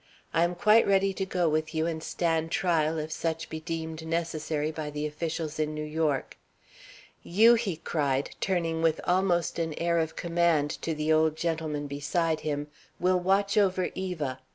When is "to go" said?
1.13-1.47